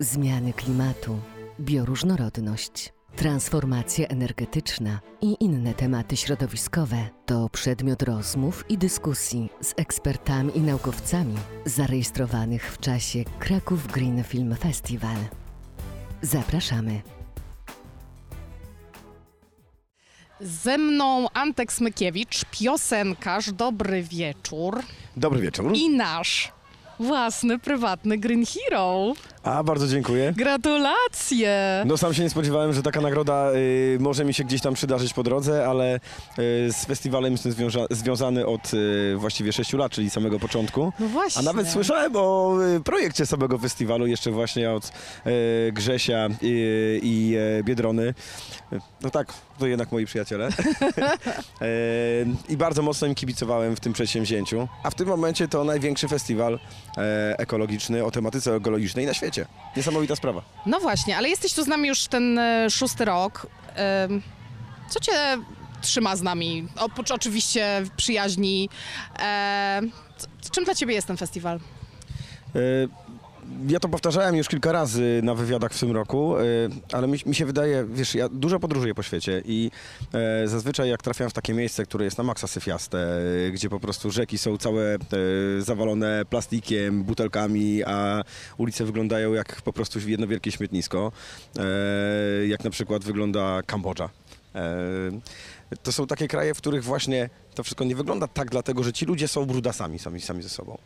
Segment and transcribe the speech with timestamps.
[0.00, 1.18] zmiany klimatu,
[1.60, 10.60] bioróżnorodność, transformacja energetyczna i inne tematy środowiskowe to przedmiot rozmów i dyskusji z ekspertami i
[10.60, 11.34] naukowcami
[11.64, 15.16] zarejestrowanych w czasie Kraków Green Film Festival.
[16.22, 17.00] Zapraszamy.
[20.40, 24.82] Ze mną Antek Smykiewicz, piosenkarz, dobry wieczór
[25.16, 25.72] Dobry wieczór.
[25.74, 26.52] i nasz
[27.00, 29.12] własny, prywatny Green Hero.
[29.48, 30.32] A, bardzo dziękuję.
[30.36, 31.82] Gratulacje!
[31.86, 35.12] No sam się nie spodziewałem, że taka nagroda y, może mi się gdzieś tam przydarzyć
[35.14, 36.00] po drodze, ale y,
[36.72, 40.92] z festiwalem jestem związa- związany od y, właściwie 6 lat, czyli samego początku.
[41.00, 41.40] No właśnie.
[41.40, 44.86] A nawet słyszałem o y, projekcie samego festiwalu jeszcze właśnie od
[45.26, 48.14] y, Grzesia i, i e, Biedrony.
[49.00, 50.48] No tak, to jednak moi przyjaciele.
[51.60, 51.66] E,
[52.48, 54.68] I bardzo mocno im kibicowałem w tym przedsięwzięciu.
[54.82, 56.58] A w tym momencie to największy festiwal
[56.98, 59.37] e, ekologiczny o tematyce ekologicznej na świecie.
[59.76, 60.42] Niesamowita sprawa.
[60.66, 63.46] No właśnie, ale jesteś tu z nami już ten e, szósty rok.
[64.88, 65.12] Co cię
[65.80, 66.68] trzyma z nami?
[66.76, 68.68] Oprócz oczywiście przyjaźni.
[69.18, 69.80] E,
[70.18, 71.56] c- czym dla ciebie jest ten festiwal?
[71.56, 72.60] E,
[73.68, 76.42] Ja to powtarzałem już kilka razy na wywiadach w tym roku, e,
[76.92, 79.70] ale mi, mi się wydaje, wiesz, ja dużo podróżuję po świecie i
[80.14, 82.98] e, zazwyczaj jak trafiam w takie miejsce, które jest na maksa syfiaste,
[83.46, 84.96] e, gdzie po prostu rzeki są całe
[85.58, 88.22] zawalone plastikiem, butelkami, a
[88.58, 91.12] ulice wyglądają jak po prostu jedno wielkie śmietnisko,
[92.48, 94.08] jak na przykład wygląda Kambodża.
[95.82, 99.06] To są takie kraje, w których właśnie to wszystko nie wygląda tak, dlatego że ci
[99.06, 100.78] ludzie są brudasami sami, sami ze sobą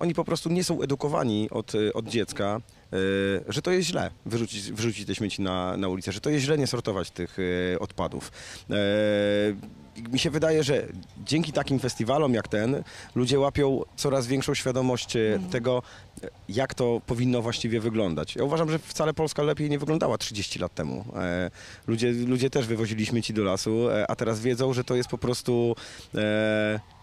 [0.00, 2.60] oni po prostu nie są edukowani od, y, od dziecka,
[2.94, 2.98] y,
[3.48, 6.58] że to jest źle wyrzucić, wyrzucić te śmieci na, na ulicę, że to jest źle
[6.58, 8.32] nie sortować tych y, odpadów.
[9.96, 10.86] I Mi się wydaje, że
[11.26, 12.82] dzięki takim festiwalom jak ten
[13.14, 15.82] ludzie łapią coraz większą świadomość e, tego,
[16.24, 18.36] e, jak to powinno właściwie wyglądać.
[18.36, 21.04] Ja uważam, że wcale Polska lepiej nie wyglądała 30 lat temu.
[21.16, 21.50] E,
[21.86, 25.18] Ludzie, ludzie też wywozili śmieci do lasu, e, a teraz wiedzą, że to jest po
[25.18, 25.76] prostu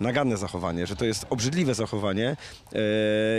[0.00, 2.36] naganne zachowanie, że to jest obrzydliwe zachowanie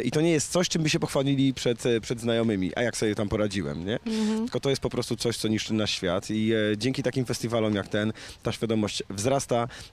[0.04, 3.16] i to nie jest coś, czym by się pochwalili przed, przed znajomymi, a jak sobie
[3.16, 4.00] tam poradziłem, nie?
[4.38, 7.88] Tylko to jest po prostu coś, co niszczy nasz świat i dzięki takim festiwalom jak
[7.88, 9.37] ten, ta świadomość wzrasta,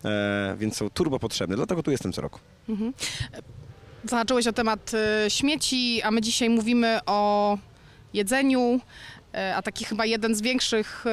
[0.04, 2.40] e, więc są turbo potrzebne, dlatego tu jestem co roku.
[4.04, 7.58] Zahaczyłeś o temat e, śmieci, a my dzisiaj mówimy o
[8.14, 8.80] jedzeniu.
[9.34, 11.04] e, A taki chyba jeden z większych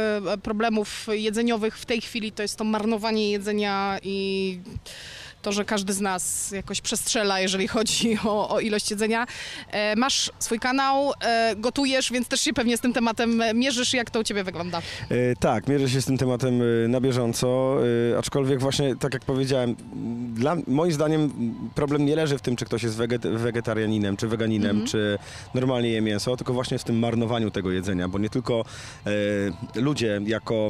[0.44, 4.60] problemów jedzeniowych w tej chwili to jest to marnowanie jedzenia i
[5.42, 9.28] to, że każdy z nas jakoś przestrzela, jeżeli chodzi o, o ilość jedzenia.
[9.72, 13.94] E, Masz swój kanał, e, gotujesz, więc też się pewnie z tym tematem mierzysz.
[13.94, 14.82] Jak to u ciebie wygląda?
[15.10, 17.78] E, Tak, mierzę się z tym tematem e, na bieżąco,
[18.14, 19.76] e, aczkolwiek właśnie, tak jak powiedziałem,
[20.34, 21.32] dla, moim zdaniem
[21.76, 25.18] problem nie leży w tym, czy ktoś jest weget, wegetarianinem, czy weganinem, czy
[25.54, 28.66] normalnie je mięso, tylko właśnie w tym marnowaniu tego jedzenia, bo nie tylko
[29.76, 30.70] e, ludzie jako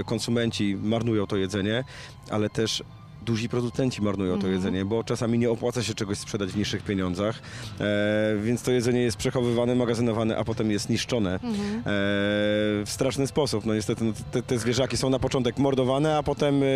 [0.00, 1.84] e, konsumenci marnują to jedzenie,
[2.30, 2.82] ale też
[3.22, 7.42] duzi producenci marnują to jedzenie, bo czasami nie opłaca się czegoś sprzedać w niższych pieniądzach,
[7.80, 11.40] e, więc to jedzenie jest przechowywane, magazynowane, a potem jest niszczone e,
[11.84, 13.66] w straszny sposób.
[13.66, 16.66] No niestety no, te, te zwierzaki są na początek mordowane, a potem e,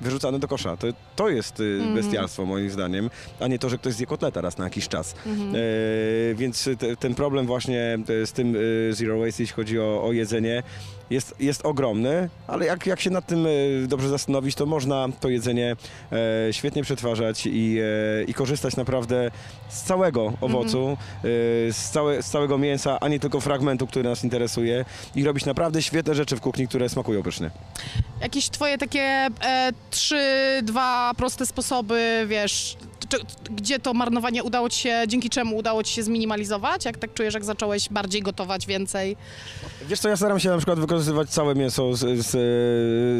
[0.00, 0.76] wyrzucane do kosza.
[0.76, 0.86] To,
[1.16, 3.10] to jest e, bestialstwo moim zdaniem,
[3.40, 5.14] a nie to, że ktoś zje kotleta raz na jakiś czas.
[5.14, 8.56] E, więc te, ten problem właśnie e, z tym
[8.90, 10.62] zero waste, jeśli chodzi o, o jedzenie,
[11.10, 13.50] jest, jest ogromny, ale jak, jak się nad tym e,
[13.86, 15.76] dobrze zastanowić, to można to jedzenie
[16.12, 17.78] e, świetnie przetwarzać i,
[18.20, 19.30] e, i korzystać naprawdę
[19.68, 21.22] z całego owocu, e,
[21.72, 24.84] z, całe, z całego mięsa, a nie tylko fragmentu, który nas interesuje
[25.14, 27.50] i robić naprawdę świetne rzeczy w kuchni, które smakują pysznie.
[28.20, 30.22] Jakieś twoje takie e, trzy,
[30.62, 32.76] dwa proste sposoby, wiesz,
[33.10, 33.18] czy,
[33.50, 36.84] gdzie to marnowanie udało ci się, dzięki czemu udało ci się zminimalizować?
[36.84, 39.16] Jak tak czujesz, jak zacząłeś bardziej gotować więcej?
[39.88, 42.30] Wiesz co, ja staram się na przykład wykorzystywać całe mięso z, z,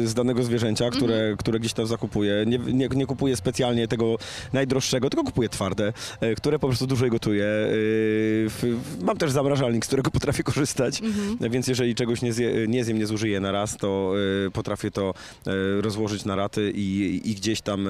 [0.09, 2.33] z danego zwierzęcia, które, które gdzieś tam zakupuję.
[2.47, 4.17] Nie, nie, nie kupuję specjalnie tego
[4.53, 7.45] najdroższego, tylko kupuję twarde, e, które po prostu dłużej gotuję.
[7.45, 11.01] E, Mam też zamrażalnik, z którego potrafię korzystać,
[11.41, 14.13] więc jeżeli czegoś nie, zje, nie zjem, nie zużyję na raz, to
[14.47, 15.13] e, potrafię to
[15.81, 17.87] rozłożyć na raty i, i gdzieś tam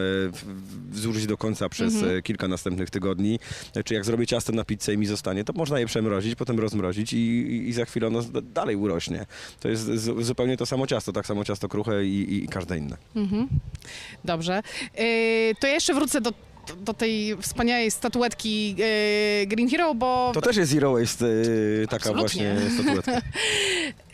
[0.94, 3.40] zużyć do końca przez e, kilka następnych tygodni.
[3.76, 6.60] E, Czy jak zrobię ciasto na pizzę i mi zostanie, to można je przemrozić, potem
[6.60, 8.22] rozmrozić i, i, i za chwilę ono
[8.54, 9.26] dalej urośnie.
[9.60, 12.98] To jest z, zupełnie to samo ciasto, tak samo ciasto kruche i, i każde inne.
[14.26, 14.54] Dobrze.
[14.96, 15.04] E,
[15.60, 16.34] to ja jeszcze wrócę do,
[16.86, 18.76] do tej wspaniałej statuetki
[19.48, 21.26] Green Hero, bo To też jest zero waste,
[21.90, 22.56] taka Absolutnie.
[22.56, 23.22] właśnie statuetka.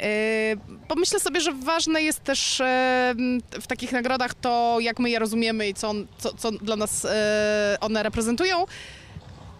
[0.02, 0.56] E,
[0.88, 3.16] Pomyślę sobie, że ważne jest też e,
[3.62, 7.06] w takich nagrodach to, jak my je rozumiemy i co, on, co, co dla nas
[7.06, 8.66] e, one reprezentują.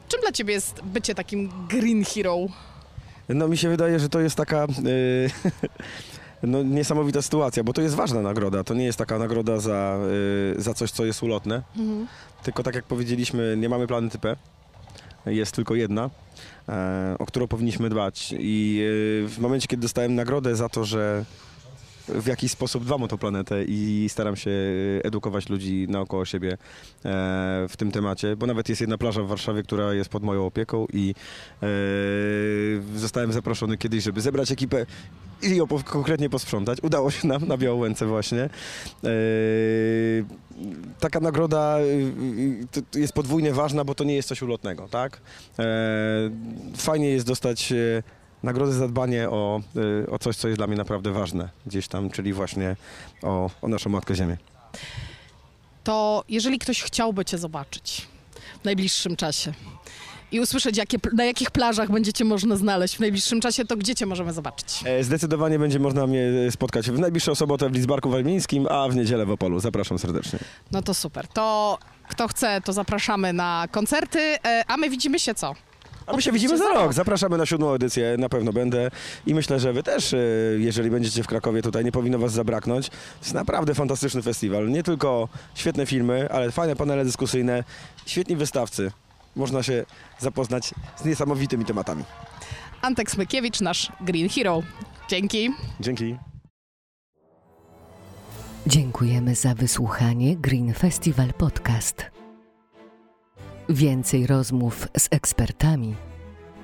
[0.08, 2.38] Czym dla ciebie jest bycie takim green hero?
[3.30, 5.30] No mi się wydaje, że to jest taka y,
[6.44, 8.64] no, niesamowita sytuacja, bo to jest ważna nagroda.
[8.64, 9.98] To nie jest taka nagroda za,
[10.58, 12.08] za coś, co jest ulotne, Mhm.
[12.44, 14.36] tylko tak jak powiedzieliśmy, nie mamy planety P.
[15.28, 16.10] Jest tylko jedna,
[16.70, 18.36] e, o którą powinniśmy dbać.
[18.40, 18.80] I
[19.26, 21.26] y, w momencie, kiedy dostałem nagrodę za to, że
[22.08, 26.52] w jakiś sposób dbam o tę planetę i staram się y, edukować ludzi naokoło siebie
[26.54, 26.58] e,
[27.70, 30.88] w tym temacie, bo nawet jest jedna plaża w Warszawie, która jest pod moją opieką
[30.94, 31.16] i
[31.64, 31.68] e,
[32.96, 34.86] zostałem zaproszony kiedyś, żeby zebrać ekipę
[35.42, 36.80] i ją konkretnie posprzątać.
[36.82, 38.50] Udało się nam na Białołęce właśnie.
[40.58, 41.84] E, taka nagroda y,
[42.96, 45.22] y, jest podwójnie ważna, bo to nie jest coś ulotnego, tak?
[45.60, 45.66] E,
[46.78, 48.04] fajnie jest dostać e,
[48.44, 49.62] nagrodę za dbanie o,
[50.04, 52.76] y, o coś, co jest dla mnie naprawdę ważne gdzieś tam, czyli właśnie
[53.24, 54.38] o, o naszą Matkę Ziemię.
[55.84, 58.08] To jeżeli ktoś chciałby Cię zobaczyć
[58.62, 59.54] w najbliższym czasie
[60.32, 64.06] i usłyszeć, jakie, na jakich plażach będziecie można znaleźć w najbliższym czasie, to gdzie Cię
[64.06, 64.68] możemy zobaczyć?
[64.86, 66.22] E, Zdecydowanie będzie można mnie
[66.52, 69.60] spotkać w najbliższą sobotę w Lidzbarku Warmińskim, a w niedzielę w Opolu.
[69.60, 70.40] Zapraszam serdecznie.
[70.72, 71.28] No to super.
[71.28, 71.78] To
[72.10, 75.56] kto chce, to zapraszamy na koncerty, e, a my widzimy się co?
[76.08, 76.94] A my się widzimy za rok.
[76.94, 78.92] Zapraszamy na siódmą edycję, na pewno będę
[79.26, 80.18] i myślę, że wy też, e,
[80.58, 82.90] jeżeli będziecie w Krakowie tutaj, nie powinno was zabraknąć.
[82.90, 84.70] To jest naprawdę fantastyczny festiwal.
[84.70, 87.64] Nie tylko świetne filmy, ale fajne panele dyskusyjne,
[88.06, 88.92] świetni wystawcy.
[89.38, 89.86] Można się
[90.20, 92.04] zapoznać z niesamowitymi tematami.
[92.82, 94.64] Antek Smykiewicz, nasz Green Hero.
[95.10, 95.50] Dzięki.
[95.80, 96.18] Dzięki.
[98.68, 102.06] Dziękujemy za wysłuchanie Green Festival Podcast.
[103.70, 105.96] Więcej rozmów z ekspertami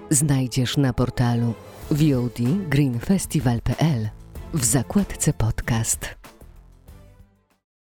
[0.09, 1.53] znajdziesz na portalu
[1.91, 2.39] VOD
[2.69, 4.09] greenfestival.pl
[4.53, 6.15] w zakładce podcast.